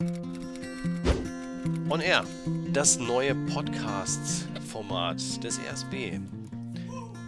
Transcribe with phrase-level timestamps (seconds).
[0.00, 2.24] On Air,
[2.72, 6.20] das neue Podcast-Format des ESB.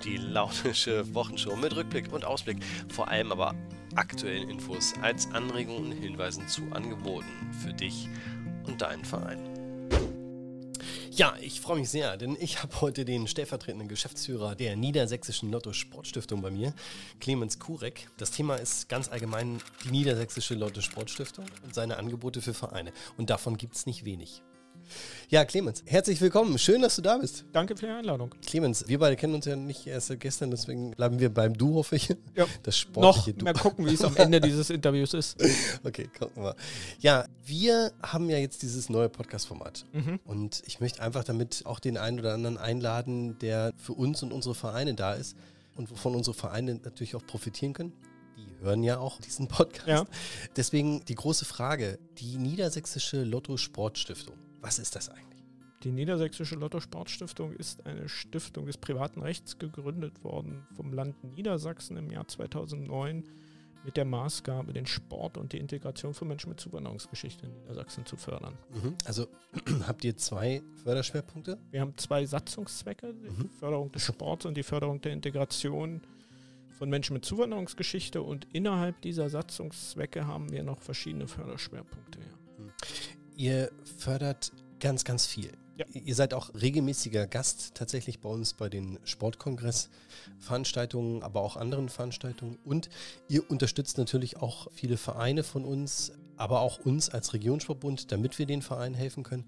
[0.04, 3.56] Die launische Wochenshow mit Rückblick und Ausblick, vor allem aber
[3.96, 8.08] aktuellen Infos als Anregungen und Hinweisen zu Angeboten für dich
[8.68, 9.49] und deinen Verein.
[11.20, 15.74] Ja, ich freue mich sehr, denn ich habe heute den stellvertretenden Geschäftsführer der Niedersächsischen Lotto
[15.74, 16.72] Sportstiftung bei mir,
[17.20, 18.08] Clemens Kurek.
[18.16, 22.94] Das Thema ist ganz allgemein die Niedersächsische Lotto Sportstiftung und seine Angebote für Vereine.
[23.18, 24.40] Und davon gibt es nicht wenig.
[25.28, 26.58] Ja, Clemens, herzlich willkommen.
[26.58, 27.44] Schön, dass du da bist.
[27.52, 28.34] Danke für die Einladung.
[28.46, 31.96] Clemens, wir beide kennen uns ja nicht erst gestern, deswegen bleiben wir beim Du, hoffe
[31.96, 32.08] ich.
[32.34, 32.46] Ja.
[32.62, 33.38] Das sportliche Noch.
[33.38, 33.44] Du.
[33.44, 35.36] Mal gucken, wie es am Ende dieses Interviews ist.
[35.84, 36.56] Okay, gucken wir.
[37.00, 39.86] Ja, wir haben ja jetzt dieses neue Podcast-Format.
[39.92, 40.20] Mhm.
[40.24, 44.32] Und ich möchte einfach damit auch den einen oder anderen einladen, der für uns und
[44.32, 45.36] unsere Vereine da ist
[45.74, 47.92] und wovon unsere Vereine natürlich auch profitieren können
[48.40, 49.86] die hören ja auch diesen Podcast.
[49.88, 50.06] Ja.
[50.56, 55.40] Deswegen die große Frage, die Niedersächsische Lotto Sportstiftung, was ist das eigentlich?
[55.82, 61.96] Die Niedersächsische Lotto Sportstiftung ist eine Stiftung des privaten Rechts gegründet worden vom Land Niedersachsen
[61.96, 63.24] im Jahr 2009
[63.84, 68.18] mit der Maßgabe, den Sport und die Integration von Menschen mit Zuwanderungsgeschichte in Niedersachsen zu
[68.18, 68.58] fördern.
[68.74, 68.94] Mhm.
[69.06, 69.26] Also
[69.86, 71.58] habt ihr zwei Förderschwerpunkte?
[71.70, 73.48] Wir haben zwei Satzungszwecke, die mhm.
[73.48, 76.02] Förderung des Sports und die Förderung der Integration
[76.78, 82.18] von Menschen mit Zuwanderungsgeschichte und innerhalb dieser Satzungszwecke haben wir noch verschiedene Förderschwerpunkte.
[82.18, 82.64] Ja.
[82.64, 83.19] Mhm.
[83.40, 85.52] Ihr fördert ganz, ganz viel.
[85.78, 85.86] Ja.
[85.94, 92.58] Ihr seid auch regelmäßiger Gast tatsächlich bei uns bei den Sportkongressveranstaltungen, aber auch anderen Veranstaltungen.
[92.66, 92.90] Und
[93.28, 98.44] ihr unterstützt natürlich auch viele Vereine von uns, aber auch uns als Regionsverbund, damit wir
[98.44, 99.46] den Vereinen helfen können.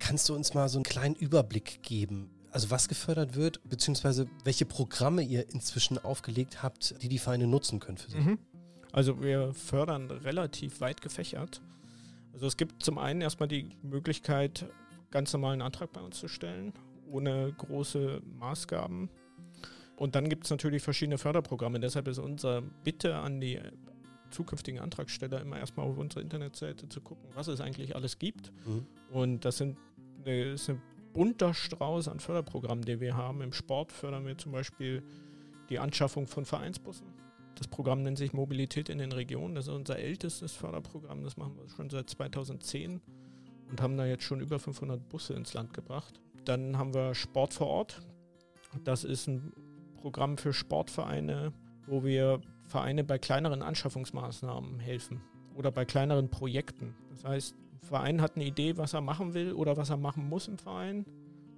[0.00, 2.28] Kannst du uns mal so einen kleinen Überblick geben?
[2.50, 7.78] Also was gefördert wird, beziehungsweise welche Programme ihr inzwischen aufgelegt habt, die die Vereine nutzen
[7.78, 8.18] können für sich?
[8.18, 8.40] Mhm.
[8.90, 11.62] Also wir fördern relativ weit gefächert.
[12.32, 14.66] Also es gibt zum einen erstmal die Möglichkeit,
[15.10, 16.72] ganz normalen Antrag bei uns zu stellen,
[17.10, 19.08] ohne große Maßgaben.
[19.96, 21.80] Und dann gibt es natürlich verschiedene Förderprogramme.
[21.80, 23.60] Deshalb ist unsere Bitte an die
[24.30, 28.52] zukünftigen Antragsteller immer erstmal auf unserer Internetseite zu gucken, was es eigentlich alles gibt.
[28.64, 28.86] Mhm.
[29.10, 29.76] Und das sind
[30.24, 30.80] eine, ist ein
[31.12, 33.42] bunter Strauß an Förderprogrammen, die wir haben.
[33.42, 35.02] Im Sport fördern wir zum Beispiel
[35.68, 37.19] die Anschaffung von Vereinsbussen
[37.56, 39.54] das Programm nennt sich Mobilität in den Regionen.
[39.54, 41.22] Das ist unser ältestes Förderprogramm.
[41.22, 43.00] Das machen wir schon seit 2010
[43.70, 46.20] und haben da jetzt schon über 500 Busse ins Land gebracht.
[46.44, 48.02] Dann haben wir Sport vor Ort.
[48.84, 49.52] Das ist ein
[50.00, 51.52] Programm für Sportvereine,
[51.86, 55.20] wo wir Vereine bei kleineren Anschaffungsmaßnahmen helfen
[55.56, 56.94] oder bei kleineren Projekten.
[57.10, 60.28] Das heißt, ein Verein hat eine Idee, was er machen will oder was er machen
[60.28, 61.04] muss im Verein.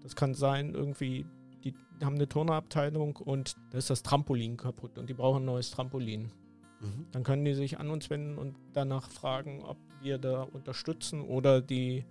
[0.03, 1.27] Das kann sein, irgendwie
[1.65, 1.75] die
[2.05, 6.33] haben eine Turnerabteilung und da ist das Trampolin kaputt und die brauchen ein neues Trampolin.
[6.81, 7.07] Mhm.
[7.13, 11.61] Dann können die sich an uns wenden und danach fragen, ob wir da unterstützen oder
[11.61, 12.05] die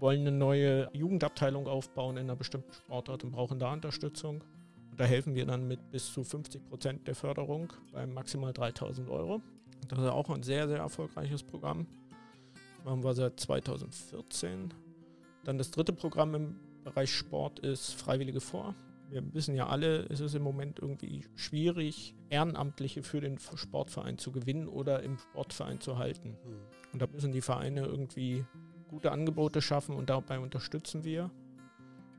[0.00, 4.42] wollen eine neue Jugendabteilung aufbauen in einer bestimmten Sportart und brauchen da Unterstützung.
[4.90, 9.08] Und da helfen wir dann mit bis zu 50 Prozent der Förderung bei maximal 3000
[9.10, 9.42] Euro.
[9.88, 11.86] Das ist auch ein sehr, sehr erfolgreiches Programm.
[12.76, 14.72] Das machen wir seit 2014.
[15.44, 18.74] Dann das dritte Programm im Bereich Sport ist Freiwillige vor.
[19.10, 24.32] Wir wissen ja alle, es ist im Moment irgendwie schwierig, Ehrenamtliche für den Sportverein zu
[24.32, 26.30] gewinnen oder im Sportverein zu halten.
[26.30, 26.92] Mhm.
[26.92, 28.44] Und da müssen die Vereine irgendwie
[28.88, 31.30] gute Angebote schaffen und dabei unterstützen wir.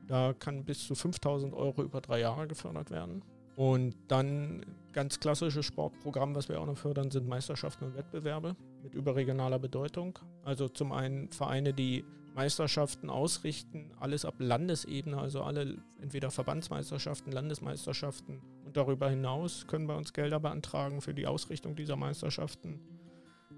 [0.06, 3.22] Da kann bis zu 5000 Euro über drei Jahre gefördert werden.
[3.56, 8.94] Und dann ganz klassisches Sportprogramm, was wir auch noch fördern, sind Meisterschaften und Wettbewerbe mit
[8.94, 10.18] überregionaler Bedeutung.
[10.44, 12.04] Also zum einen Vereine, die
[12.36, 19.96] Meisterschaften ausrichten, alles ab Landesebene, also alle entweder Verbandsmeisterschaften, Landesmeisterschaften und darüber hinaus können bei
[19.96, 22.78] uns Gelder beantragen für die Ausrichtung dieser Meisterschaften.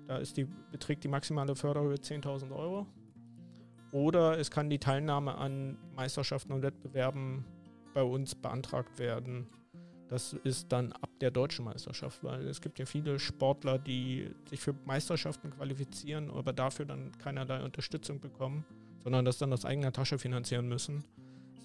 [0.06, 2.86] Da die, beträgt die maximale Förderhöhe 10.000 Euro.
[3.90, 7.44] Oder es kann die Teilnahme an Meisterschaften und Wettbewerben
[7.94, 9.48] bei uns beantragt werden.
[10.08, 14.60] Das ist dann ab der deutschen Meisterschaft, weil es gibt ja viele Sportler, die sich
[14.60, 18.64] für Meisterschaften qualifizieren, aber dafür dann keinerlei Unterstützung bekommen,
[19.02, 21.04] sondern das dann aus eigener Tasche finanzieren müssen.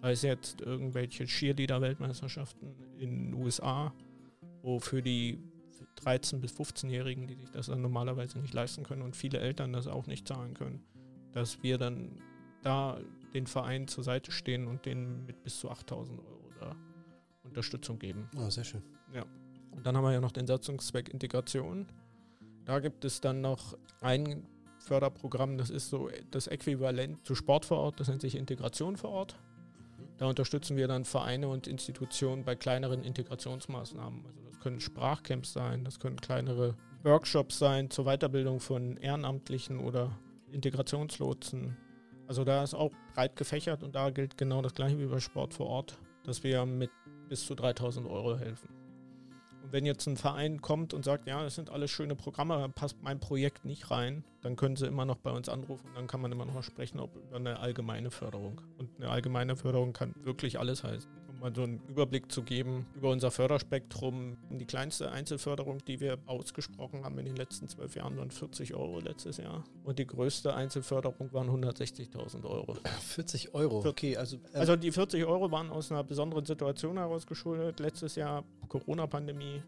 [0.02, 3.94] Sei es jetzt irgendwelche Cheerleader-Weltmeisterschaften in den USA,
[4.62, 5.40] wo für die
[6.02, 9.88] 13- bis 15-Jährigen, die sich das dann normalerweise nicht leisten können und viele Eltern das
[9.88, 10.84] auch nicht zahlen können,
[11.32, 12.22] dass wir dann
[12.62, 13.00] da
[13.34, 16.76] den Verein zur Seite stehen und denen mit bis zu 8000 Euro da
[17.54, 18.28] Unterstützung geben.
[18.36, 18.82] Oh, sehr schön.
[19.14, 19.26] Ja.
[19.72, 21.88] Und dann haben wir ja noch den Satzungszweck Integration.
[22.66, 24.48] Da gibt es dann noch ein
[24.80, 29.12] Förderprogramm, das ist so das Äquivalent zu Sport vor Ort, das nennt sich Integration vor
[29.12, 29.40] Ort.
[30.18, 34.26] Da unterstützen wir dann Vereine und Institutionen bei kleineren Integrationsmaßnahmen.
[34.26, 40.18] Also das können Sprachcamps sein, das können kleinere Workshops sein zur Weiterbildung von Ehrenamtlichen oder
[40.52, 41.78] Integrationslotsen.
[42.28, 45.54] Also da ist auch breit gefächert und da gilt genau das gleiche wie bei Sport
[45.54, 46.92] vor Ort, dass wir mit
[47.30, 48.70] bis zu 3000 Euro helfen.
[49.64, 52.68] Und wenn jetzt ein Verein kommt und sagt, ja, das sind alles schöne Programme, da
[52.68, 56.08] passt mein Projekt nicht rein, dann können sie immer noch bei uns anrufen und dann
[56.08, 58.62] kann man immer noch mal sprechen ob über eine allgemeine Förderung.
[58.78, 63.10] Und eine allgemeine Förderung kann wirklich alles heißen mal so einen Überblick zu geben über
[63.10, 64.38] unser Förderspektrum.
[64.50, 69.00] Die kleinste Einzelförderung, die wir ausgesprochen haben in den letzten zwölf Jahren, waren 40 Euro
[69.00, 69.64] letztes Jahr.
[69.84, 72.78] Und die größte Einzelförderung waren 160.000 Euro.
[73.02, 74.16] 40 Euro, okay.
[74.16, 77.80] Also, äh also die 40 Euro waren aus einer besonderen Situation heraus geschuldet.
[77.80, 79.62] Letztes Jahr Corona-Pandemie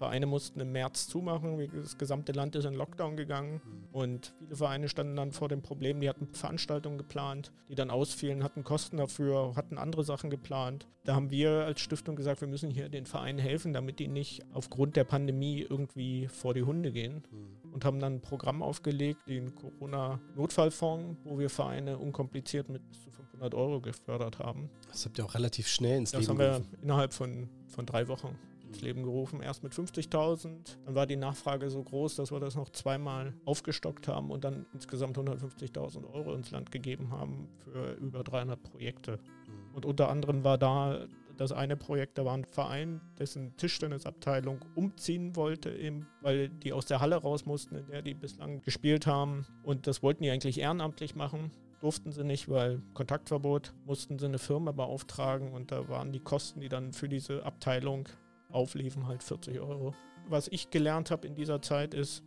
[0.00, 3.88] Vereine mussten im März zumachen, das gesamte Land ist in Lockdown gegangen mhm.
[3.92, 8.42] und viele Vereine standen dann vor dem Problem, die hatten Veranstaltungen geplant, die dann ausfielen,
[8.42, 10.86] hatten Kosten dafür, hatten andere Sachen geplant.
[11.04, 14.42] Da haben wir als Stiftung gesagt, wir müssen hier den Vereinen helfen, damit die nicht
[14.54, 17.74] aufgrund der Pandemie irgendwie vor die Hunde gehen mhm.
[17.74, 23.10] und haben dann ein Programm aufgelegt, den Corona-Notfallfonds, wo wir Vereine unkompliziert mit bis zu
[23.10, 24.70] 500 Euro gefördert haben.
[24.88, 27.84] Das habt ihr auch relativ schnell ins das Leben Das haben wir innerhalb von, von
[27.84, 28.38] drei Wochen
[28.70, 29.40] ins Leben gerufen.
[29.42, 34.08] Erst mit 50.000, dann war die Nachfrage so groß, dass wir das noch zweimal aufgestockt
[34.08, 39.12] haben und dann insgesamt 150.000 Euro ins Land gegeben haben für über 300 Projekte.
[39.18, 39.74] Mhm.
[39.74, 41.06] Und unter anderem war da
[41.36, 46.84] das eine Projekt, da war ein Verein, dessen Tischtennisabteilung umziehen wollte, eben, weil die aus
[46.84, 49.46] der Halle raus mussten, in der die bislang gespielt haben.
[49.62, 51.50] Und das wollten die eigentlich ehrenamtlich machen
[51.80, 56.60] durften sie nicht, weil Kontaktverbot, mussten sie eine Firma beauftragen und da waren die Kosten,
[56.60, 58.08] die dann für diese Abteilung
[58.52, 59.94] aufliefen, halt 40 Euro.
[60.28, 62.22] Was ich gelernt habe in dieser Zeit ist,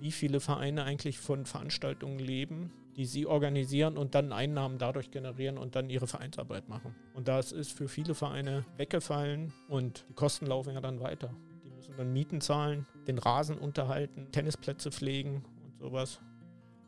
[0.00, 5.58] wie viele Vereine eigentlich von Veranstaltungen leben, die sie organisieren und dann Einnahmen dadurch generieren
[5.58, 6.94] und dann ihre Vereinsarbeit machen.
[7.14, 11.34] Und das ist für viele Vereine weggefallen und die Kosten laufen ja dann weiter.
[11.64, 16.20] Die müssen dann Mieten zahlen, den Rasen unterhalten, Tennisplätze pflegen und sowas.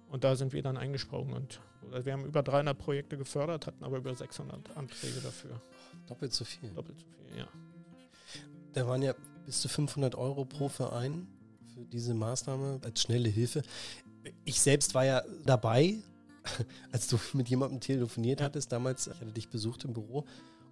[0.09, 1.61] Und da sind wir dann eingesprungen und
[2.05, 5.61] wir haben über 300 Projekte gefördert, hatten aber über 600 Anträge dafür.
[6.09, 6.71] Doppelt so viel.
[6.71, 7.49] Doppelt so viel, ja.
[8.73, 9.15] Da waren ja
[9.47, 11.27] bis zu 500 Euro pro Verein
[11.75, 13.63] für diese Maßnahme als schnelle Hilfe.
[14.45, 15.99] Ich selbst war ja dabei,
[16.93, 18.47] als du mit jemandem telefoniert ja.
[18.47, 19.07] hattest damals.
[19.07, 20.25] Ich hatte dich besucht im Büro.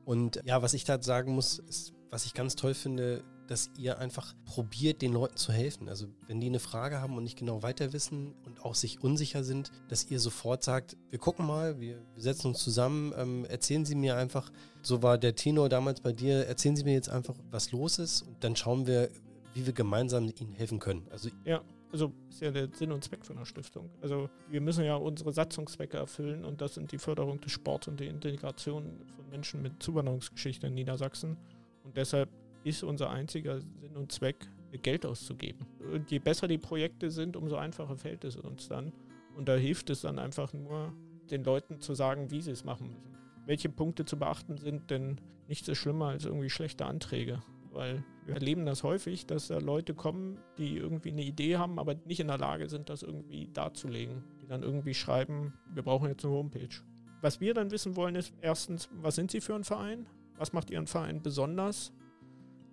[0.04, 3.98] Und ja, was ich da sagen muss, ist, was ich ganz toll finde, dass ihr
[3.98, 5.88] einfach probiert, den Leuten zu helfen.
[5.88, 9.42] Also wenn die eine Frage haben und nicht genau weiter wissen und auch sich unsicher
[9.42, 13.94] sind, dass ihr sofort sagt, wir gucken mal, wir, setzen uns zusammen, ähm, erzählen Sie
[13.94, 14.52] mir einfach,
[14.82, 18.22] so war der Tenor damals bei dir, erzählen Sie mir jetzt einfach, was los ist
[18.22, 19.10] und dann schauen wir,
[19.54, 21.06] wie wir gemeinsam Ihnen helfen können.
[21.10, 21.62] Also ja.
[21.90, 23.88] Also ist ja der Sinn und Zweck von der Stiftung.
[24.02, 27.98] Also wir müssen ja unsere Satzungszwecke erfüllen und das sind die Förderung des Sports und
[27.98, 31.38] die Integration von Menschen mit Zuwanderungsgeschichte in Niedersachsen.
[31.84, 32.28] Und deshalb
[32.69, 34.49] ist unser einziger Sinn und Zweck,
[34.82, 35.67] Geld auszugeben.
[35.93, 38.93] Und je besser die Projekte sind, umso einfacher fällt es uns dann.
[39.35, 40.93] Und da hilft es dann einfach nur,
[41.31, 43.17] den Leuten zu sagen, wie sie es machen müssen.
[43.47, 47.43] Welche Punkte zu beachten sind, denn nichts ist schlimmer als irgendwie schlechte Anträge.
[47.73, 51.94] Weil wir erleben das häufig, dass da Leute kommen, die irgendwie eine Idee haben, aber
[52.06, 54.25] nicht in der Lage sind, das irgendwie darzulegen.
[54.43, 56.82] Die dann irgendwie schreiben, wir brauchen jetzt eine Homepage.
[57.20, 60.06] Was wir dann wissen wollen, ist erstens, was sind Sie für ein Verein?
[60.37, 61.93] Was macht Ihren Verein besonders?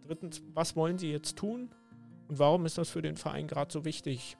[0.07, 1.69] Drittens, was wollen Sie jetzt tun
[2.27, 4.37] und warum ist das für den Verein gerade so wichtig?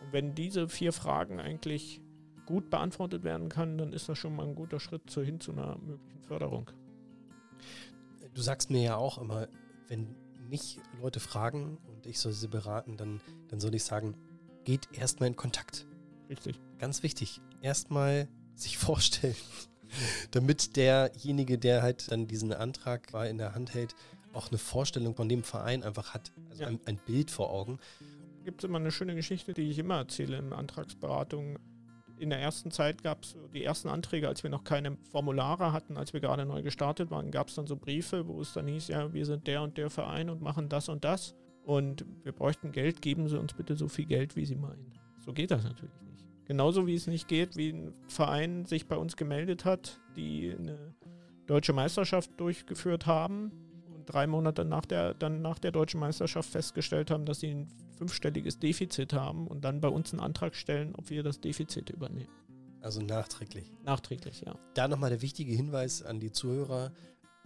[0.00, 2.00] Und wenn diese vier Fragen eigentlich
[2.46, 5.52] gut beantwortet werden kann, dann ist das schon mal ein guter Schritt zu, hin zu
[5.52, 6.70] einer möglichen Förderung.
[8.34, 9.48] Du sagst mir ja auch immer,
[9.88, 10.14] wenn
[10.48, 14.14] mich Leute fragen und ich soll sie beraten, dann, dann soll ich sagen,
[14.64, 15.86] geht erstmal in Kontakt.
[16.28, 16.60] Richtig.
[16.78, 19.36] Ganz wichtig, erstmal sich vorstellen,
[20.32, 23.94] damit derjenige, der halt dann diesen Antrag in der Hand hält,
[24.34, 26.68] auch eine Vorstellung von dem Verein einfach hat, also ja.
[26.68, 27.78] ein, ein, Bild vor Augen.
[28.44, 31.58] Gibt es immer eine schöne Geschichte, die ich immer erzähle in Antragsberatungen.
[32.18, 35.96] In der ersten Zeit gab es die ersten Anträge, als wir noch keine Formulare hatten,
[35.96, 38.88] als wir gerade neu gestartet waren, gab es dann so Briefe, wo es dann hieß,
[38.88, 42.70] ja, wir sind der und der Verein und machen das und das und wir bräuchten
[42.70, 44.92] Geld, geben Sie uns bitte so viel Geld, wie Sie meinen.
[45.18, 46.24] So geht das natürlich nicht.
[46.44, 50.94] Genauso wie es nicht geht, wie ein Verein sich bei uns gemeldet hat, die eine
[51.46, 53.50] deutsche Meisterschaft durchgeführt haben
[54.04, 58.58] drei Monate nach der, dann nach der deutschen Meisterschaft festgestellt haben, dass sie ein fünfstelliges
[58.58, 62.32] Defizit haben und dann bei uns einen Antrag stellen, ob wir das Defizit übernehmen.
[62.80, 63.72] Also nachträglich.
[63.84, 64.56] Nachträglich, ja.
[64.74, 66.92] Da nochmal der wichtige Hinweis an die Zuhörer.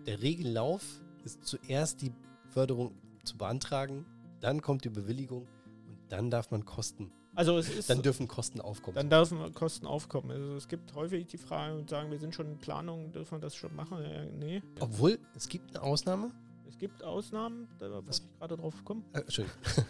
[0.06, 0.82] Der Regellauf
[1.24, 2.12] ist zuerst die
[2.48, 2.92] Förderung
[3.24, 4.06] zu beantragen,
[4.40, 5.42] dann kommt die Bewilligung
[5.86, 8.96] und dann darf man Kosten also es ist, dann dürfen Kosten aufkommen.
[8.96, 10.32] Dann dürfen Kosten aufkommen.
[10.32, 13.38] Also es gibt häufig die Frage und sagen, wir sind schon in Planung, dürfen wir
[13.38, 13.98] das schon machen?
[14.02, 14.60] Ja, nee.
[14.80, 16.32] Obwohl, es gibt eine Ausnahme?
[16.68, 19.02] Es gibt Ausnahmen, da was ich gerade drauf komme.
[19.14, 19.58] Äh, Entschuldigung.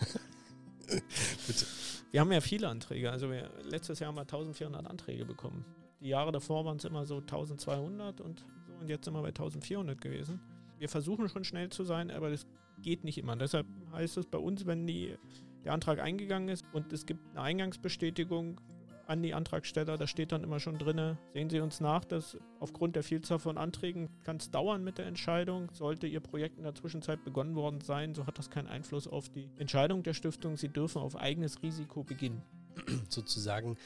[1.46, 1.66] Bitte.
[2.12, 3.10] Wir haben ja viele Anträge.
[3.10, 5.64] Also wir, letztes Jahr haben wir 1400 Anträge bekommen.
[6.00, 9.28] Die Jahre davor waren es immer so 1200 und so und jetzt sind wir bei
[9.28, 10.40] 1400 gewesen.
[10.78, 12.46] Wir versuchen schon schnell zu sein, aber das
[12.80, 13.36] geht nicht immer.
[13.36, 15.16] Deshalb heißt es bei uns, wenn die,
[15.64, 18.60] der Antrag eingegangen ist und es gibt eine Eingangsbestätigung
[19.08, 22.94] an die Antragsteller, da steht dann immer schon drin, sehen Sie uns nach, dass aufgrund
[22.94, 25.70] der Vielzahl von Anträgen kann es dauern mit der Entscheidung.
[25.72, 29.28] Sollte Ihr Projekt in der Zwischenzeit begonnen worden sein, so hat das keinen Einfluss auf
[29.30, 30.56] die Entscheidung der Stiftung.
[30.56, 32.42] Sie dürfen auf eigenes Risiko beginnen.
[33.08, 33.76] sozusagen,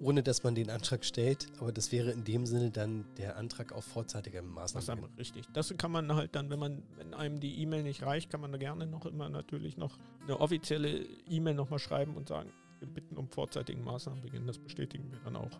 [0.00, 3.72] ohne dass man den Antrag stellt, aber das wäre in dem Sinne dann der Antrag
[3.72, 5.04] auf vorzeitige Maßnahmen.
[5.04, 5.46] Das richtig.
[5.52, 8.52] Das kann man halt dann, wenn man, wenn einem die E-Mail nicht reicht, kann man
[8.52, 12.50] da gerne noch immer natürlich noch eine offizielle E-Mail nochmal schreiben und sagen,
[12.82, 14.46] wir bitten um vorzeitigen Maßnahmen beginnen.
[14.46, 15.58] Das bestätigen wir dann auch.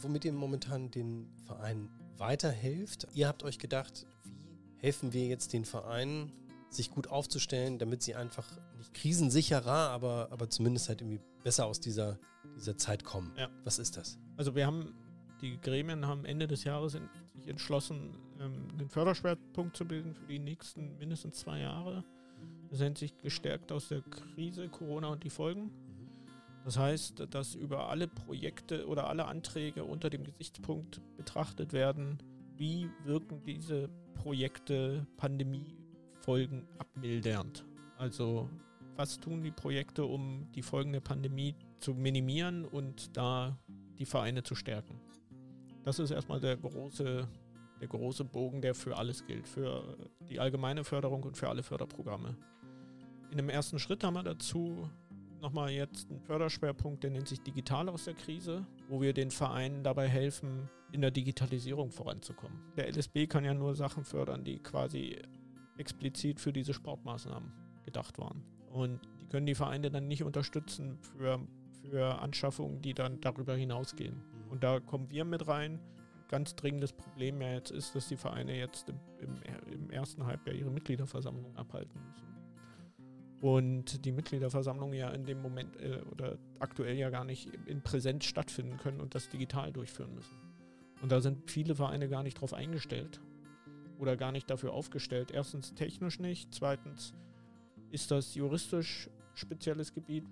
[0.00, 3.06] Womit ihr momentan den Verein weiterhelft.
[3.14, 6.32] Ihr habt euch gedacht, wie helfen wir jetzt den Vereinen,
[6.70, 11.80] sich gut aufzustellen, damit sie einfach nicht krisensicherer, aber, aber zumindest halt irgendwie besser aus
[11.80, 12.18] dieser,
[12.56, 13.32] dieser Zeit kommen.
[13.36, 13.48] Ja.
[13.62, 14.18] Was ist das?
[14.36, 14.92] Also wir haben,
[15.40, 20.38] die Gremien haben Ende des Jahres sich entschlossen, ähm, den Förderschwerpunkt zu bilden für die
[20.38, 22.04] nächsten mindestens zwei Jahre.
[22.70, 25.70] Das nennt sich gestärkt aus der Krise, Corona und die Folgen.
[26.64, 32.18] Das heißt, dass über alle Projekte oder alle Anträge unter dem Gesichtspunkt betrachtet werden,
[32.56, 37.66] wie wirken diese Projekte Pandemiefolgen abmildernd.
[37.98, 38.48] Also
[38.96, 43.58] was tun die Projekte, um die Folgen der Pandemie zu minimieren und da
[43.98, 45.00] die Vereine zu stärken.
[45.84, 47.28] Das ist erstmal der große,
[47.80, 49.98] der große Bogen, der für alles gilt, für
[50.30, 52.36] die allgemeine Förderung und für alle Förderprogramme.
[53.30, 54.88] In dem ersten Schritt haben wir dazu
[55.44, 59.84] nochmal jetzt einen Förderschwerpunkt, der nennt sich Digital aus der Krise, wo wir den Vereinen
[59.84, 62.58] dabei helfen, in der Digitalisierung voranzukommen.
[62.76, 65.18] Der LSB kann ja nur Sachen fördern, die quasi
[65.76, 67.52] explizit für diese Sportmaßnahmen
[67.84, 68.42] gedacht waren.
[68.70, 71.40] Und die können die Vereine dann nicht unterstützen für,
[71.82, 74.14] für Anschaffungen, die dann darüber hinausgehen.
[74.14, 74.50] Mhm.
[74.50, 75.78] Und da kommen wir mit rein.
[76.28, 80.56] Ganz dringendes Problem ja jetzt ist, dass die Vereine jetzt im, im, im ersten Halbjahr
[80.56, 82.00] ihre Mitgliederversammlung abhalten.
[83.44, 88.24] Und die Mitgliederversammlung ja in dem Moment äh, oder aktuell ja gar nicht in Präsenz
[88.24, 90.34] stattfinden können und das digital durchführen müssen.
[91.02, 93.20] Und da sind viele Vereine gar nicht drauf eingestellt
[93.98, 95.30] oder gar nicht dafür aufgestellt.
[95.30, 97.12] Erstens technisch nicht, zweitens
[97.90, 100.24] ist das juristisch spezielles Gebiet.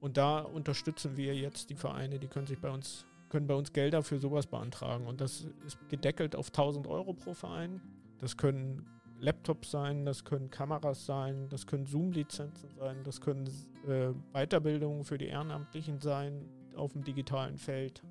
[0.00, 3.74] Und da unterstützen wir jetzt die Vereine, die können sich bei uns, können bei uns
[3.74, 5.06] Gelder für sowas beantragen.
[5.06, 7.82] Und das ist gedeckelt auf 1000 Euro pro Verein.
[8.20, 8.86] Das können
[9.20, 13.48] Laptops sein, das können Kameras sein, das können Zoom-Lizenzen sein, das können
[13.86, 18.02] äh, Weiterbildungen für die Ehrenamtlichen sein auf dem digitalen Feld.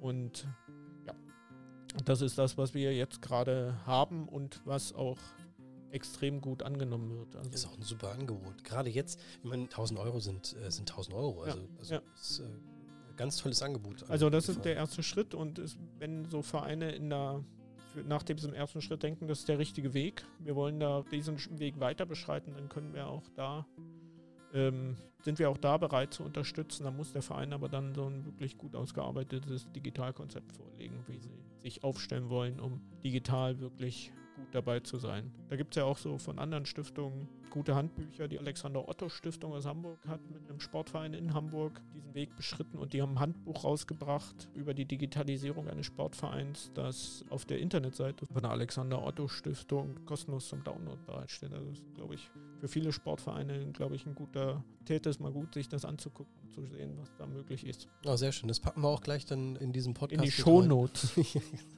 [0.00, 0.46] Und
[1.06, 1.14] ja,
[2.04, 5.18] das ist das, was wir jetzt gerade haben und was auch
[5.90, 7.36] extrem gut angenommen wird.
[7.36, 8.64] Also ist auch ein super Angebot.
[8.64, 11.42] Gerade jetzt, ich meine, 1000 Euro sind, äh, sind 1000 Euro.
[11.42, 12.02] Also, ja, also ja.
[12.14, 14.08] ist äh, ein ganz tolles Angebot.
[14.08, 17.44] Also das ist der erste Schritt und ist, wenn so Vereine in der
[18.04, 20.24] nach diesem ersten Schritt denken, das ist der richtige Weg.
[20.38, 23.66] Wir wollen da diesen Weg weiter beschreiten, dann können wir auch da,
[24.52, 26.84] ähm, sind wir auch da bereit zu unterstützen.
[26.84, 31.42] Da muss der Verein aber dann so ein wirklich gut ausgearbeitetes Digitalkonzept vorlegen, wie sie
[31.60, 34.12] sich aufstellen wollen, um digital wirklich
[34.46, 35.30] gut dabei zu sein.
[35.48, 38.28] Da gibt es ja auch so von anderen Stiftungen gute Handbücher.
[38.28, 42.76] Die Alexander Otto Stiftung aus Hamburg hat mit einem Sportverein in Hamburg diesen Weg beschritten
[42.76, 48.26] und die haben ein Handbuch rausgebracht über die Digitalisierung eines Sportvereins, das auf der Internetseite
[48.26, 51.52] von der Alexander Otto Stiftung kostenlos zum Download bereitsteht.
[51.52, 55.32] Also das ist, glaube ich, für viele Sportvereine, glaube ich, ein guter Tät ist mal
[55.32, 57.88] gut, sich das anzugucken und zu sehen, was da möglich ist.
[58.04, 58.48] Oh, sehr schön.
[58.48, 60.18] Das packen wir auch gleich dann in diesem Podcast.
[60.18, 61.12] In die Shownotes.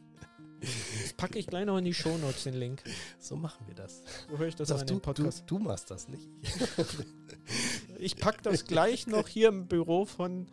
[0.60, 2.82] Das packe ich gleich noch in die Shownotes, den Link.
[3.18, 4.02] So machen wir das.
[4.30, 5.44] So höre ich das an du, Podcast.
[5.46, 6.28] Du, du machst das nicht.
[7.98, 10.48] ich packe das gleich noch hier im Büro von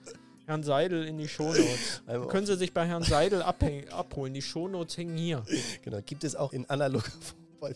[0.45, 2.03] Herrn Seidel in die Shownotes.
[2.29, 4.33] Können Sie sich bei Herrn Seidel abholen.
[4.33, 5.43] Die Shownotes hängen hier.
[5.81, 7.11] Genau, gibt es auch in analoger
[7.59, 7.73] Form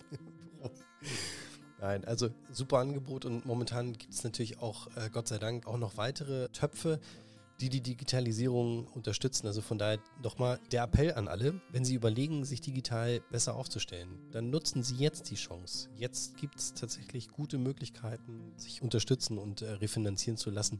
[1.81, 5.77] Nein, also super Angebot und momentan gibt es natürlich auch, äh, Gott sei Dank, auch
[5.77, 6.99] noch weitere Töpfe
[7.61, 9.47] die die Digitalisierung unterstützen.
[9.47, 14.09] Also von daher nochmal der Appell an alle, wenn Sie überlegen, sich digital besser aufzustellen,
[14.31, 15.89] dann nutzen Sie jetzt die Chance.
[15.95, 20.79] Jetzt gibt es tatsächlich gute Möglichkeiten, sich unterstützen und äh, refinanzieren zu lassen.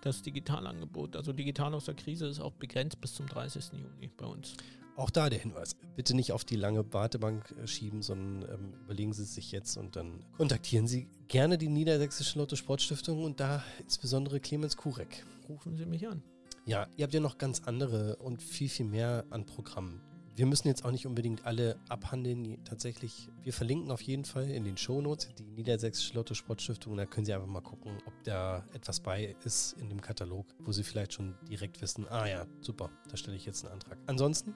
[0.00, 3.72] Das Digitalangebot, also digital aus der Krise, ist auch begrenzt bis zum 30.
[3.72, 4.54] Juni bei uns.
[4.96, 5.76] Auch da der Hinweis.
[5.94, 9.76] Bitte nicht auf die lange Wartebank äh, schieben, sondern ähm, überlegen Sie es sich jetzt
[9.76, 15.24] und dann kontaktieren Sie gerne die Niedersächsische Lotto Sportstiftung und da insbesondere Clemens Kurek.
[15.48, 16.22] Rufen Sie mich an.
[16.64, 20.00] Ja, ihr habt ja noch ganz andere und viel, viel mehr an Programmen.
[20.34, 22.62] Wir müssen jetzt auch nicht unbedingt alle abhandeln.
[22.64, 26.96] Tatsächlich, wir verlinken auf jeden Fall in den Shownotes die Niedersächsische Lotto Sportstiftung.
[26.96, 30.72] Da können Sie einfach mal gucken, ob da etwas bei ist in dem Katalog, wo
[30.72, 33.98] Sie vielleicht schon direkt wissen, ah ja, super, da stelle ich jetzt einen Antrag.
[34.06, 34.54] Ansonsten,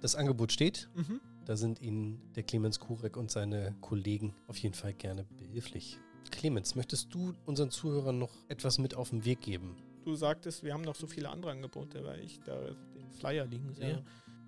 [0.00, 0.88] das Angebot steht.
[0.94, 1.20] Mhm.
[1.44, 5.98] Da sind Ihnen der Clemens Kurek und seine Kollegen auf jeden Fall gerne behilflich.
[6.30, 9.76] Clemens, möchtest du unseren Zuhörern noch etwas mit auf den Weg geben?
[10.04, 12.58] Du sagtest, wir haben noch so viele andere Angebote, weil ich da
[12.94, 13.90] den Flyer liegen sehe.
[13.90, 14.02] Ja.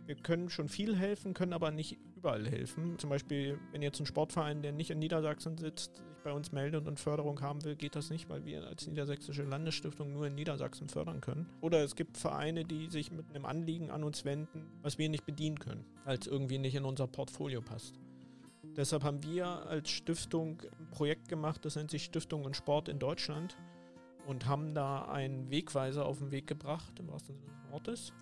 [0.07, 2.99] Wir können schon viel helfen, können aber nicht überall helfen.
[2.99, 6.87] Zum Beispiel, wenn jetzt ein Sportverein, der nicht in Niedersachsen sitzt, sich bei uns meldet
[6.87, 10.88] und Förderung haben will, geht das nicht, weil wir als Niedersächsische Landesstiftung nur in Niedersachsen
[10.88, 11.49] fördern können.
[11.61, 15.26] Oder es gibt Vereine, die sich mit einem Anliegen an uns wenden, was wir nicht
[15.26, 17.99] bedienen können, weil es irgendwie nicht in unser Portfolio passt.
[18.76, 23.00] Deshalb haben wir als Stiftung ein Projekt gemacht, das nennt sich Stiftung und Sport in
[23.00, 23.59] Deutschland
[24.26, 28.12] und haben da einen Wegweiser auf den Weg gebracht, im wahrsten Sinne des Wortes,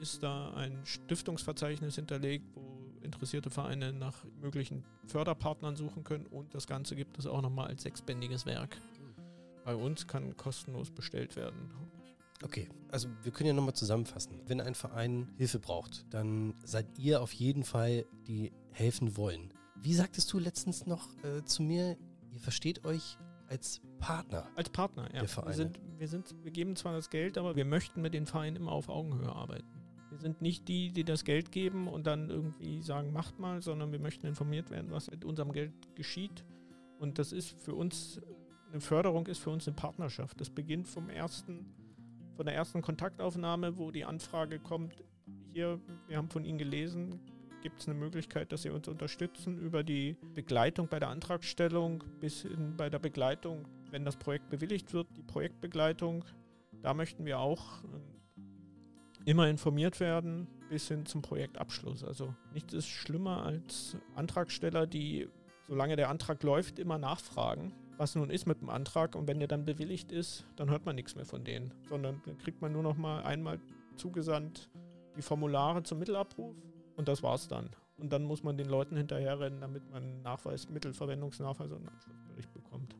[0.01, 6.67] ist da ein Stiftungsverzeichnis hinterlegt, wo interessierte Vereine nach möglichen Förderpartnern suchen können und das
[6.67, 8.77] Ganze gibt es auch nochmal als sechsbändiges Werk
[9.67, 11.69] bei uns kann kostenlos bestellt werden.
[12.41, 14.39] Okay, also wir können ja nochmal zusammenfassen.
[14.45, 19.51] Wenn ein Verein Hilfe braucht, dann seid ihr auf jeden Fall, die helfen wollen.
[19.81, 21.97] Wie sagtest du letztens noch äh, zu mir,
[22.31, 23.17] ihr versteht euch
[23.47, 24.47] als Partner?
[24.55, 25.21] Als Partner, ja.
[25.21, 28.55] Wir sind, wir, sind, wir geben zwar das Geld, aber wir möchten mit den Vereinen
[28.57, 29.67] immer auf Augenhöhe arbeiten.
[30.09, 33.91] Wir sind nicht die, die das Geld geben und dann irgendwie sagen, macht mal, sondern
[33.91, 36.45] wir möchten informiert werden, was mit unserem Geld geschieht.
[36.99, 38.21] Und das ist für uns
[38.71, 40.39] eine Förderung ist für uns eine Partnerschaft.
[40.41, 41.65] Das beginnt vom ersten,
[42.35, 45.03] von der ersten Kontaktaufnahme, wo die Anfrage kommt,
[45.53, 47.19] hier, wir haben von Ihnen gelesen,
[47.61, 52.41] gibt es eine Möglichkeit, dass Sie uns unterstützen über die Begleitung bei der Antragstellung bis
[52.41, 56.25] hin bei der Begleitung, wenn das Projekt bewilligt wird, die Projektbegleitung.
[56.81, 62.03] Da möchten wir auch äh, immer informiert werden bis hin zum Projektabschluss.
[62.03, 65.27] Also nichts ist schlimmer als Antragsteller, die,
[65.67, 69.15] solange der Antrag läuft, immer nachfragen was nun ist mit dem Antrag.
[69.15, 72.37] Und wenn der dann bewilligt ist, dann hört man nichts mehr von denen, sondern dann
[72.37, 73.59] kriegt man nur noch mal einmal
[73.95, 74.69] zugesandt
[75.15, 76.55] die Formulare zum Mittelabruf
[76.97, 77.69] und das war's dann.
[77.97, 82.95] Und dann muss man den Leuten hinterherrennen, damit man Nachweis, Mittelverwendungsnachweis und Abschlussbericht bekommt.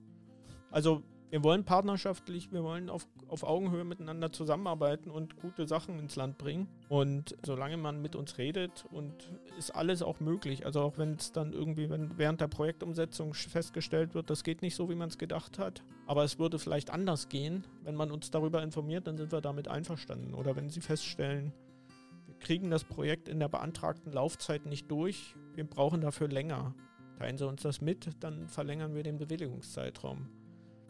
[0.71, 6.15] Also wir wollen partnerschaftlich, wir wollen auf, auf Augenhöhe miteinander zusammenarbeiten und gute Sachen ins
[6.15, 6.67] Land bringen.
[6.87, 9.13] Und solange man mit uns redet und
[9.57, 10.65] ist alles auch möglich.
[10.65, 14.75] Also auch wenn es dann irgendwie, wenn während der Projektumsetzung festgestellt wird, das geht nicht
[14.75, 18.31] so, wie man es gedacht hat, aber es würde vielleicht anders gehen, wenn man uns
[18.31, 20.33] darüber informiert, dann sind wir damit einverstanden.
[20.33, 21.51] Oder wenn Sie feststellen,
[22.39, 26.75] kriegen das Projekt in der beantragten Laufzeit nicht durch, wir brauchen dafür länger.
[27.17, 30.27] Teilen Sie uns das mit, dann verlängern wir den Bewilligungszeitraum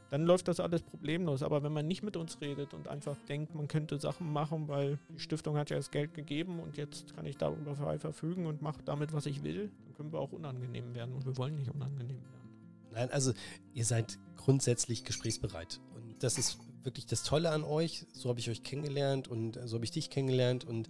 [0.09, 1.43] dann läuft das alles problemlos.
[1.43, 4.99] Aber wenn man nicht mit uns redet und einfach denkt, man könnte Sachen machen, weil
[5.09, 8.61] die Stiftung hat ja das Geld gegeben und jetzt kann ich darüber frei verfügen und
[8.61, 11.73] mache damit, was ich will, dann können wir auch unangenehm werden und wir wollen nicht
[11.73, 12.91] unangenehm werden.
[12.93, 13.33] Nein, also
[13.73, 15.81] ihr seid grundsätzlich gesprächsbereit.
[15.95, 18.05] Und das ist wirklich das Tolle an euch.
[18.13, 20.63] So habe ich euch kennengelernt und so habe ich dich kennengelernt.
[20.63, 20.87] Und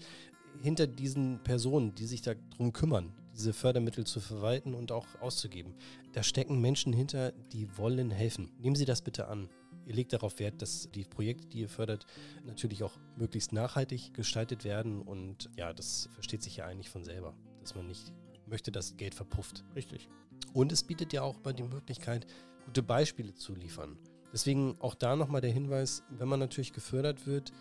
[0.62, 5.76] hinter diesen Personen, die sich darum kümmern, diese Fördermittel zu verwalten und auch auszugeben.
[6.14, 8.52] Da stecken Menschen hinter, die wollen helfen.
[8.60, 9.50] Nehmen Sie das bitte an.
[9.86, 12.06] Ihr legt darauf Wert, dass die Projekte, die ihr fördert,
[12.44, 15.02] natürlich auch möglichst nachhaltig gestaltet werden.
[15.02, 18.12] Und ja, das versteht sich ja eigentlich von selber, dass man nicht
[18.48, 19.64] möchte, dass Geld verpufft.
[19.76, 20.10] Richtig.
[20.54, 22.28] Und es bietet ja auch mal die Möglichkeit,
[22.66, 23.98] gute Beispiele zu liefern.
[24.34, 27.54] Deswegen auch da nochmal der Hinweis, wenn man natürlich gefördert wird,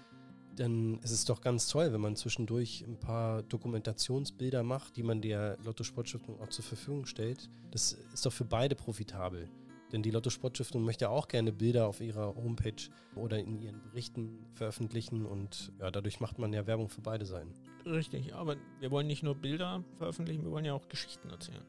[0.57, 5.21] dann ist es doch ganz toll, wenn man zwischendurch ein paar Dokumentationsbilder macht, die man
[5.21, 7.49] der Lotto Sportstiftung auch zur Verfügung stellt.
[7.71, 9.49] Das ist doch für beide profitabel.
[9.93, 14.45] Denn die Lotto Sportstiftung möchte auch gerne Bilder auf ihrer Homepage oder in ihren Berichten
[14.55, 17.53] veröffentlichen und ja, dadurch macht man ja Werbung für beide Seiten.
[17.85, 21.63] Richtig, aber wir wollen nicht nur Bilder veröffentlichen, wir wollen ja auch Geschichten erzählen.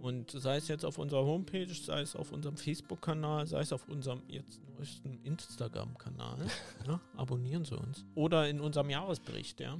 [0.00, 3.88] Und sei es jetzt auf unserer Homepage, sei es auf unserem Facebook-Kanal, sei es auf
[3.88, 6.46] unserem jetzt neuesten Instagram-Kanal,
[6.86, 8.04] ja, abonnieren Sie uns.
[8.14, 9.78] Oder in unserem Jahresbericht, ja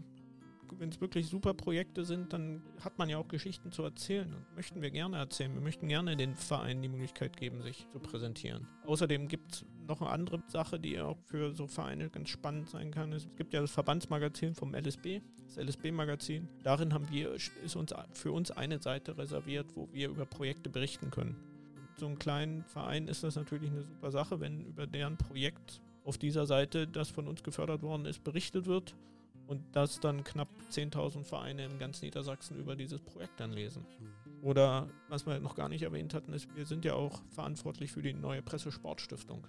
[0.79, 4.55] wenn es wirklich super Projekte sind, dann hat man ja auch Geschichten zu erzählen und
[4.55, 5.53] möchten wir gerne erzählen.
[5.55, 8.67] Wir möchten gerne den Vereinen die Möglichkeit geben, sich zu präsentieren.
[8.85, 12.91] Außerdem gibt es noch eine andere Sache, die auch für so Vereine ganz spannend sein
[12.91, 13.13] kann.
[13.13, 16.49] Es gibt ja das Verbandsmagazin vom LSB, das LSB-Magazin.
[16.63, 21.11] Darin haben wir, ist uns für uns eine Seite reserviert, wo wir über Projekte berichten
[21.11, 21.37] können.
[21.97, 26.17] so einem kleinen Verein ist das natürlich eine super Sache, wenn über deren Projekt auf
[26.19, 28.95] dieser Seite, das von uns gefördert worden ist, berichtet wird
[29.47, 33.85] und dass dann knapp 10.000 Vereine in ganz Niedersachsen über dieses Projekt dann lesen.
[34.43, 38.03] Oder was wir noch gar nicht erwähnt hatten, ist, wir sind ja auch verantwortlich für
[38.03, 39.47] die neue Presse-Sport-Stiftung.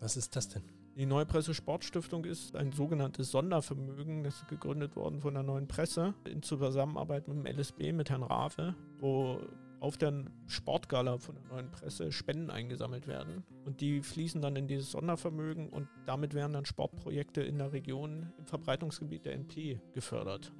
[0.00, 0.62] Was ist das denn?
[0.96, 5.68] Die Neue Presse Sportstiftung ist ein sogenanntes Sondervermögen, das ist gegründet worden von der Neuen
[5.68, 9.40] Presse in Zusammenarbeit mit dem LSB, mit Herrn Rafe, wo
[9.80, 13.44] auf der Sportgala von der Neuen Presse Spenden eingesammelt werden.
[13.64, 18.32] Und die fließen dann in dieses Sondervermögen und damit werden dann Sportprojekte in der Region
[18.38, 20.52] im Verbreitungsgebiet der NP gefördert.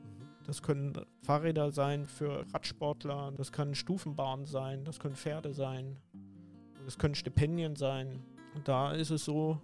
[0.44, 5.98] Das können Fahrräder sein für Radsportler, das können Stufenbahnen sein, das können Pferde sein,
[6.85, 8.22] das können Stipendien sein.
[8.64, 9.60] Da ist es so,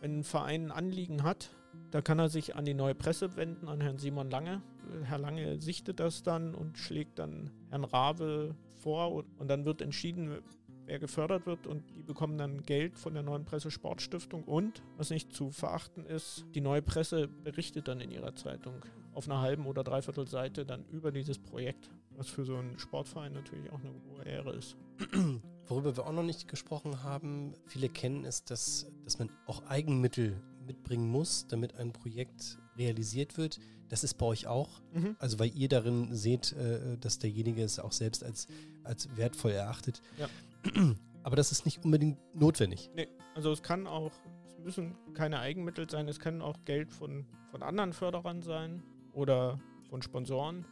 [0.00, 1.50] wenn ein Verein ein Anliegen hat,
[1.90, 4.62] da kann er sich an die neue Presse wenden, an Herrn Simon Lange.
[5.04, 10.38] Herr Lange sichtet das dann und schlägt dann Herrn Rabe vor und dann wird entschieden,
[10.86, 15.10] wer gefördert wird und die bekommen dann Geld von der neuen Presse Sportstiftung und, was
[15.10, 19.66] nicht zu verachten ist, die neue Presse berichtet dann in ihrer Zeitung auf einer halben
[19.66, 23.92] oder dreiviertel Seite dann über dieses Projekt, was für so einen Sportverein natürlich auch eine
[24.10, 24.76] hohe Ehre ist.
[25.72, 30.38] Worüber wir auch noch nicht gesprochen haben, viele kennen es, dass, dass man auch Eigenmittel
[30.66, 33.58] mitbringen muss, damit ein Projekt realisiert wird.
[33.88, 34.82] Das ist bei euch auch.
[34.92, 35.16] Mhm.
[35.18, 38.48] Also weil ihr darin seht, äh, dass derjenige es auch selbst als,
[38.84, 40.02] als wertvoll erachtet.
[40.18, 40.28] Ja.
[41.22, 42.90] Aber das ist nicht unbedingt notwendig.
[42.94, 44.12] Nee, also es kann auch,
[44.46, 48.82] es müssen keine Eigenmittel sein, es kann auch Geld von, von anderen Förderern sein
[49.14, 49.58] oder
[49.88, 50.66] von Sponsoren.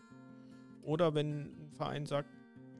[0.82, 2.28] Oder wenn ein Verein sagt,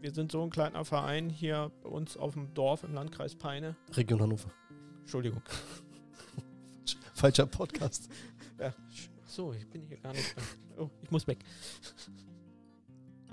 [0.01, 3.77] wir sind so ein kleiner Verein hier bei uns auf dem Dorf im Landkreis Peine.
[3.95, 4.51] Region Hannover.
[5.01, 5.43] Entschuldigung.
[7.15, 8.09] Falscher Podcast.
[8.59, 8.75] Ja.
[9.27, 10.35] So, ich bin hier gar nicht.
[10.79, 11.39] Oh, ich muss weg.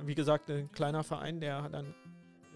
[0.04, 1.96] Wie gesagt, ein kleiner Verein, der dann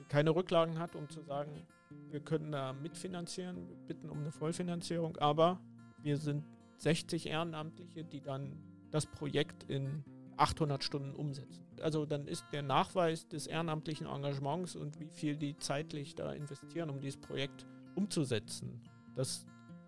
[0.09, 1.65] keine Rücklagen hat, um zu sagen,
[2.09, 5.59] wir können da mitfinanzieren, wir bitten um eine Vollfinanzierung, aber
[6.01, 6.45] wir sind
[6.77, 10.03] 60 Ehrenamtliche, die dann das Projekt in
[10.37, 11.65] 800 Stunden umsetzen.
[11.81, 16.89] Also dann ist der Nachweis des ehrenamtlichen Engagements und wie viel die zeitlich da investieren,
[16.89, 17.65] um dieses Projekt
[17.95, 18.81] umzusetzen.
[19.15, 19.45] Das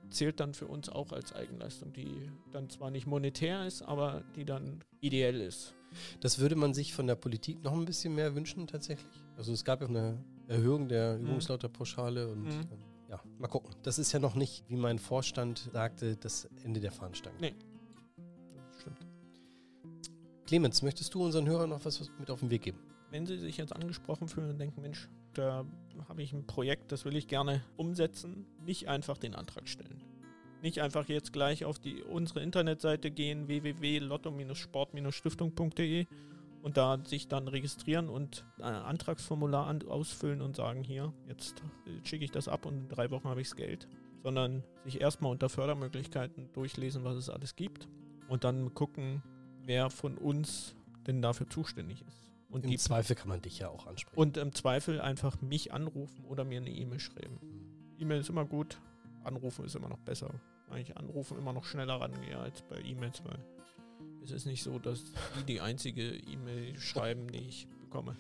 [0.09, 4.45] zählt dann für uns auch als Eigenleistung, die dann zwar nicht monetär ist, aber die
[4.45, 5.73] dann ideell ist.
[6.21, 9.23] Das würde man sich von der Politik noch ein bisschen mehr wünschen tatsächlich.
[9.37, 11.25] Also es gab ja eine Erhöhung der mhm.
[11.25, 12.51] Übungslauterpauschale und mhm.
[12.71, 12.79] ähm,
[13.09, 13.75] ja, mal gucken.
[13.83, 17.37] Das ist ja noch nicht, wie mein Vorstand sagte, das Ende der Fahnenstange.
[17.39, 17.53] Nee,
[20.45, 22.79] Clemens, möchtest du unseren Hörern noch was mit auf den Weg geben?
[23.11, 25.65] Wenn sie sich jetzt angesprochen fühlen und denken, Mensch, da
[26.09, 30.03] habe ich ein Projekt, das will ich gerne umsetzen, nicht einfach den Antrag stellen.
[30.61, 36.05] Nicht einfach jetzt gleich auf die, unsere Internetseite gehen, www.lotto-sport-stiftung.de
[36.61, 41.61] und da sich dann registrieren und ein Antragsformular an, ausfüllen und sagen, hier, jetzt
[42.03, 43.89] schicke ich das ab und in drei Wochen habe ich das Geld.
[44.23, 47.89] Sondern sich erstmal unter Fördermöglichkeiten durchlesen, was es alles gibt
[48.29, 49.21] und dann gucken,
[49.65, 50.75] wer von uns
[51.07, 52.31] denn dafür zuständig ist.
[52.49, 54.19] Und Im Zweifel kann man dich ja auch ansprechen.
[54.19, 57.39] Und im Zweifel einfach mich anrufen oder mir eine E-Mail schreiben.
[57.41, 58.01] Mhm.
[58.01, 58.79] E-Mail ist immer gut,
[59.23, 60.29] anrufen ist immer noch besser.
[60.69, 63.39] Eigentlich anrufen immer noch schneller rangehe als bei E-Mails, weil
[64.23, 65.03] es ist nicht so, dass
[65.39, 68.15] die die einzige E-Mail schreiben, die ich bekomme.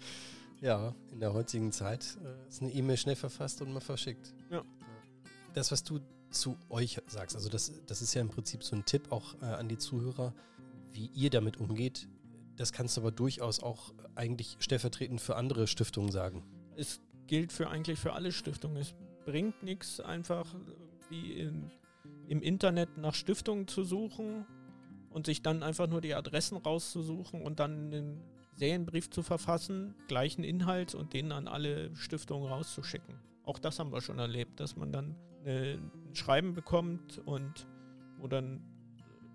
[0.61, 4.33] Ja, in der heutigen Zeit äh, ist eine E-Mail schnell verfasst und mal verschickt.
[4.49, 4.63] Ja.
[5.53, 5.99] Das, was du
[6.31, 9.45] zu euch sagst, also das, das ist ja im Prinzip so ein Tipp auch äh,
[9.45, 10.33] an die Zuhörer
[10.93, 12.07] wie ihr damit umgeht,
[12.55, 16.43] das kannst du aber durchaus auch eigentlich stellvertretend für andere Stiftungen sagen.
[16.75, 18.77] Es gilt für eigentlich für alle Stiftungen.
[18.77, 18.93] Es
[19.25, 20.53] bringt nichts, einfach
[21.09, 21.71] wie in,
[22.27, 24.45] im Internet nach Stiftungen zu suchen
[25.09, 28.21] und sich dann einfach nur die Adressen rauszusuchen und dann einen
[28.55, 33.15] Serienbrief zu verfassen, gleichen Inhalt und den an alle Stiftungen rauszuschicken.
[33.43, 37.67] Auch das haben wir schon erlebt, dass man dann ein Schreiben bekommt und
[38.17, 38.61] wo dann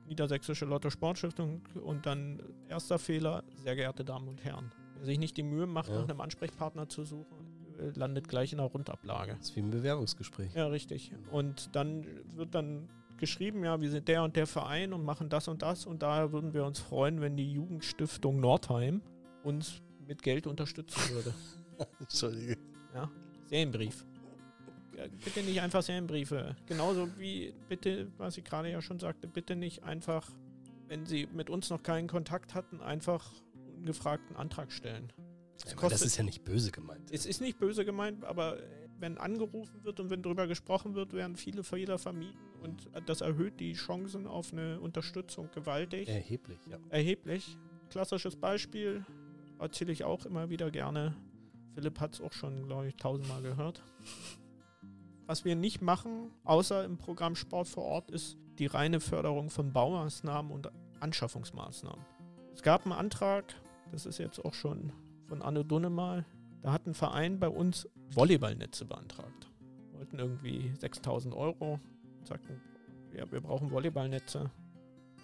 [0.09, 4.73] Niedersächsische Lotto Sportstiftung und dann erster Fehler, sehr geehrte Damen und Herren.
[4.97, 6.01] Wer sich nicht die Mühe macht, ja.
[6.01, 7.37] nach einem Ansprechpartner zu suchen,
[7.95, 9.37] landet gleich in einer Rundablage.
[9.37, 10.55] Das ist wie ein Bewerbungsgespräch.
[10.55, 11.13] Ja, richtig.
[11.31, 15.49] Und dann wird dann geschrieben, ja, wir sind der und der Verein und machen das
[15.49, 19.03] und das und daher würden wir uns freuen, wenn die Jugendstiftung Nordheim
[19.43, 21.35] uns mit Geld unterstützen würde.
[22.01, 22.57] Entschuldige.
[22.95, 23.11] Ja,
[23.47, 24.08] Serienbrief
[25.25, 26.57] bitte nicht einfach Serienbriefe.
[26.67, 30.31] Genauso wie bitte, was ich gerade ja schon sagte, bitte nicht einfach,
[30.87, 33.33] wenn Sie mit uns noch keinen Kontakt hatten, einfach
[33.77, 35.13] ungefragten Antrag stellen.
[35.63, 37.11] Das, ja, das ist ja nicht böse gemeint.
[37.11, 38.59] Es ist nicht böse gemeint, aber
[38.99, 43.61] wenn angerufen wird und wenn darüber gesprochen wird, werden viele Fehler vermieden und das erhöht
[43.61, 46.09] die Chancen auf eine Unterstützung gewaltig.
[46.09, 46.79] Erheblich, ja.
[46.91, 47.57] Erheblich.
[47.91, 49.05] Klassisches Beispiel
[49.59, 51.17] erzähle ich auch immer wieder gerne.
[51.75, 53.83] Philipp hat es auch schon, glaube ich, tausendmal gehört.
[55.29, 59.75] Was wir nicht machen, außer im Programm Sport vor Ort, ist die reine Förderung von
[59.75, 62.03] Baumaßnahmen und Anschaffungsmaßnahmen.
[62.55, 63.45] Es gab einen Antrag,
[63.93, 64.91] das ist jetzt auch schon
[65.27, 66.25] von Anne Dunnemal.
[66.63, 69.51] Da hat ein Verein bei uns Volleyballnetze beantragt.
[69.93, 71.79] Wollten irgendwie 6000 Euro.
[72.25, 72.59] Sagten,
[73.15, 74.51] ja, wir brauchen Volleyballnetze.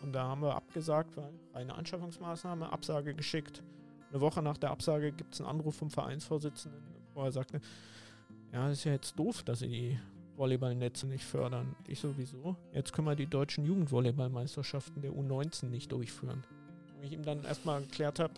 [0.03, 3.63] Und da haben wir abgesagt, weil eine Anschaffungsmaßnahme, Absage geschickt.
[4.11, 6.83] Eine Woche nach der Absage gibt es einen Anruf vom Vereinsvorsitzenden,
[7.15, 7.63] wo er sagte,
[8.55, 9.99] ja, das ist ja jetzt doof, dass sie die
[10.37, 11.75] Volleyballnetze nicht fördern.
[11.89, 12.57] Ich sowieso.
[12.73, 16.45] Jetzt können wir die deutschen Jugendvolleyballmeisterschaften der U19 nicht durchführen.
[16.97, 18.35] Wo ich ihm dann erstmal erklärt habe,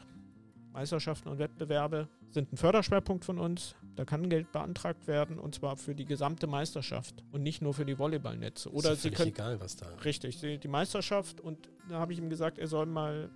[0.72, 3.76] Meisterschaften und Wettbewerbe sind ein Förderschwerpunkt von uns.
[3.94, 7.85] Da kann Geld beantragt werden und zwar für die gesamte Meisterschaft und nicht nur für
[7.85, 8.72] die Volleyballnetze.
[8.72, 9.87] Oder ist Sie können egal, was da.
[10.05, 13.31] richtig die Meisterschaft und da habe ich ihm gesagt, er soll mal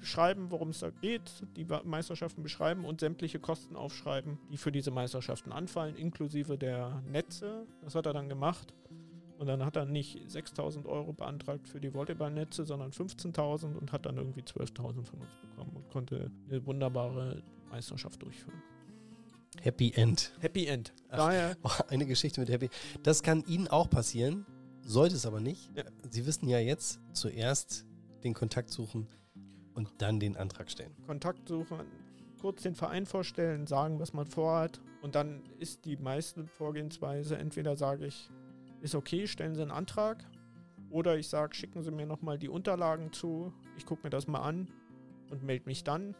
[0.00, 4.90] schreiben, worum es da geht, die Meisterschaften beschreiben und sämtliche Kosten aufschreiben, die für diese
[4.90, 7.66] Meisterschaften anfallen, inklusive der Netze.
[7.82, 8.74] Das hat er dann gemacht.
[9.38, 14.06] Und dann hat er nicht 6.000 Euro beantragt für die Volleyballnetze, sondern 15.000 und hat
[14.06, 18.62] dann irgendwie 12.000 von uns bekommen und konnte eine wunderbare Meisterschaft durchführen.
[19.60, 20.32] Happy End.
[20.40, 20.94] Happy End.
[21.10, 22.70] Ach, Daher oh, eine Geschichte mit Happy.
[23.02, 24.46] Das kann Ihnen auch passieren,
[24.80, 25.70] sollte es aber nicht.
[25.76, 25.84] Ja.
[26.08, 27.86] Sie wissen ja jetzt zuerst
[28.24, 29.06] den Kontakt suchen
[29.76, 30.90] und dann den Antrag stellen.
[31.06, 31.78] Kontakt suchen,
[32.40, 37.76] kurz den Verein vorstellen, sagen, was man vorhat und dann ist die meiste Vorgehensweise, entweder
[37.76, 38.28] sage ich,
[38.80, 40.24] ist okay, stellen Sie einen Antrag.
[40.90, 43.52] Oder ich sage, schicken Sie mir nochmal die Unterlagen zu.
[43.76, 44.68] Ich gucke mir das mal an
[45.30, 46.14] und melde mich dann.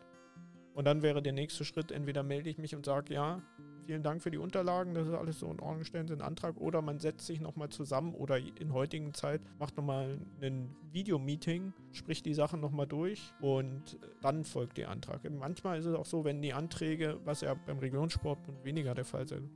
[0.75, 3.41] Und dann wäre der nächste Schritt, entweder melde ich mich und sage, ja,
[3.87, 6.57] vielen Dank für die Unterlagen, das ist alles so in Ordnung, stellen Sie einen Antrag.
[6.59, 12.27] Oder man setzt sich nochmal zusammen oder in heutigen Zeit macht nochmal ein Videomeeting, spricht
[12.27, 15.21] die Sachen nochmal durch und dann folgt der Antrag.
[15.31, 19.27] Manchmal ist es auch so, wenn die Anträge, was ja beim Regionssport weniger der Fall
[19.29, 19.51] sind,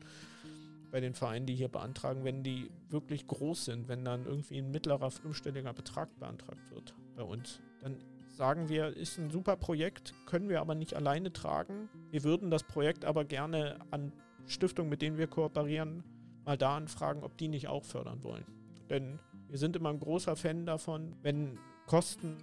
[0.90, 4.70] bei den Vereinen, die hier beantragen, wenn die wirklich groß sind, wenn dann irgendwie ein
[4.70, 7.96] mittlerer fünfstelliger Betrag beantragt wird bei uns, dann
[8.40, 11.90] sagen wir, ist ein super Projekt, können wir aber nicht alleine tragen.
[12.10, 14.14] Wir würden das Projekt aber gerne an
[14.46, 16.02] Stiftungen, mit denen wir kooperieren,
[16.46, 18.46] mal da anfragen, ob die nicht auch fördern wollen.
[18.88, 22.38] Denn wir sind immer ein großer Fan davon, wenn Kosten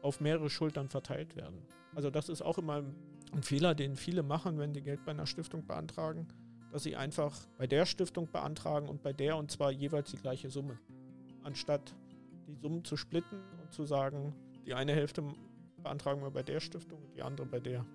[0.00, 1.60] auf mehrere Schultern verteilt werden.
[1.94, 2.82] Also das ist auch immer
[3.30, 6.26] ein Fehler, den viele machen, wenn die Geld bei einer Stiftung beantragen
[6.70, 10.50] dass sie einfach bei der Stiftung beantragen und bei der und zwar jeweils die gleiche
[10.50, 10.78] Summe.
[11.42, 11.94] Anstatt
[12.46, 14.34] die Summen zu splitten und zu sagen,
[14.68, 15.24] die eine Hälfte
[15.82, 17.86] beantragen wir bei der Stiftung und die andere bei der.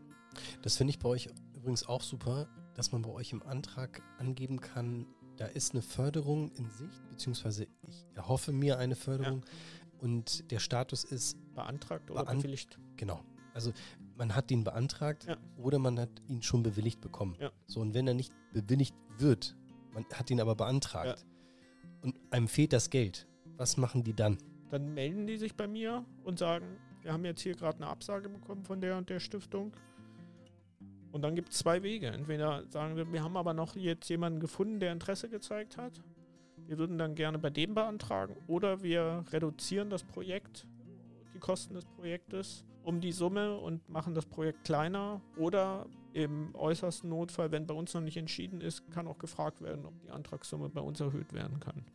[0.63, 4.59] Das finde ich bei euch übrigens auch super, dass man bei euch im Antrag angeben
[4.59, 5.05] kann,
[5.37, 10.01] da ist eine Förderung in Sicht, beziehungsweise ich erhoffe mir eine Förderung ja.
[10.01, 12.79] und der Status ist beantragt oder beant bewilligt.
[12.97, 13.23] Genau.
[13.53, 13.71] Also
[14.15, 15.37] man hat ihn beantragt ja.
[15.57, 17.35] oder man hat ihn schon bewilligt bekommen.
[17.39, 17.51] Ja.
[17.67, 19.55] So, und wenn er nicht bewilligt wird,
[19.93, 21.23] man hat ihn aber beantragt
[22.01, 24.39] und einem fehlt das Geld, was machen die dann?
[24.73, 26.65] Dann melden die sich bei mir und sagen,
[27.03, 29.71] wir haben jetzt hier gerade eine Absage bekommen von der und der Stiftung.
[31.11, 32.07] Und dann gibt es zwei Wege.
[32.07, 36.01] Entweder sagen wir, wir haben aber noch jetzt jemanden gefunden, der Interesse gezeigt hat.
[36.65, 38.35] Wir würden dann gerne bei dem beantragen.
[38.47, 40.65] Oder wir reduzieren das Projekt,
[41.35, 45.21] die Kosten des Projektes um die Summe und machen das Projekt kleiner.
[45.37, 49.85] Oder im äußersten Notfall, wenn bei uns noch nicht entschieden ist, kann auch gefragt werden,
[49.85, 51.85] ob die Antragssumme bei uns erhöht werden kann.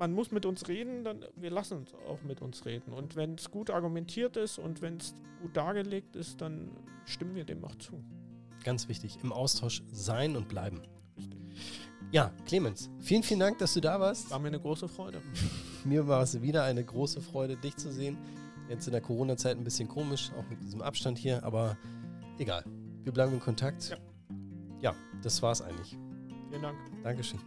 [0.00, 2.94] Man muss mit uns reden, dann wir lassen uns auch mit uns reden.
[2.94, 6.70] Und wenn es gut argumentiert ist und wenn es gut dargelegt ist, dann
[7.04, 8.02] stimmen wir dem auch zu.
[8.64, 10.80] Ganz wichtig, im Austausch sein und bleiben.
[12.12, 14.30] Ja, Clemens, vielen, vielen Dank, dass du da warst.
[14.30, 15.20] War mir eine große Freude.
[15.84, 18.16] mir war es wieder eine große Freude, dich zu sehen.
[18.70, 21.76] Jetzt in der Corona-Zeit ein bisschen komisch, auch mit diesem Abstand hier, aber
[22.38, 22.64] egal.
[23.02, 23.90] Wir bleiben in Kontakt.
[23.90, 23.96] Ja,
[24.80, 25.98] ja das war's eigentlich.
[26.48, 26.78] Vielen Dank.
[27.02, 27.38] Dankeschön.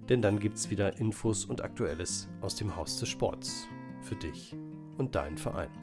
[0.09, 3.67] denn dann gibt's wieder Infos und Aktuelles aus dem Haus des Sports
[4.03, 4.57] für dich
[4.99, 5.82] und deinen Verein.